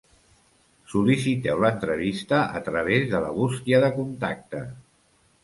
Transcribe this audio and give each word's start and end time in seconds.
Sol·liciteu 0.93 1.61
l'entrevista 1.63 2.39
a 2.61 2.63
través 2.71 3.07
de 3.13 3.21
la 3.27 3.31
Bústia 3.37 3.83
de 3.87 3.93
contacte. 4.01 4.65